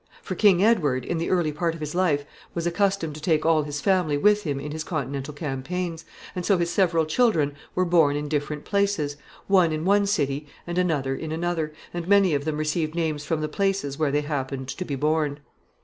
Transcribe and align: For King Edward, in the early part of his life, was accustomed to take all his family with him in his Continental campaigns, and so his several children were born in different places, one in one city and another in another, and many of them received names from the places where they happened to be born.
For 0.23 0.33
King 0.33 0.63
Edward, 0.63 1.05
in 1.05 1.19
the 1.19 1.29
early 1.29 1.51
part 1.51 1.75
of 1.75 1.79
his 1.79 1.93
life, 1.93 2.25
was 2.55 2.65
accustomed 2.65 3.13
to 3.13 3.21
take 3.21 3.45
all 3.45 3.61
his 3.61 3.81
family 3.81 4.17
with 4.17 4.45
him 4.45 4.59
in 4.59 4.71
his 4.71 4.83
Continental 4.83 5.31
campaigns, 5.31 6.05
and 6.35 6.43
so 6.43 6.57
his 6.57 6.71
several 6.71 7.05
children 7.05 7.53
were 7.75 7.85
born 7.85 8.15
in 8.15 8.27
different 8.27 8.65
places, 8.65 9.15
one 9.45 9.71
in 9.71 9.85
one 9.85 10.07
city 10.07 10.47
and 10.65 10.79
another 10.79 11.15
in 11.15 11.31
another, 11.31 11.71
and 11.93 12.07
many 12.07 12.33
of 12.33 12.45
them 12.45 12.57
received 12.57 12.95
names 12.95 13.25
from 13.25 13.41
the 13.41 13.47
places 13.47 13.99
where 13.99 14.09
they 14.09 14.21
happened 14.21 14.67
to 14.69 14.83
be 14.83 14.95
born. 14.95 15.39